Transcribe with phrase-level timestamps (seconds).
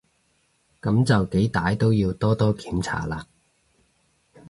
[0.81, 3.27] 噉就幾歹都要多多檢查啦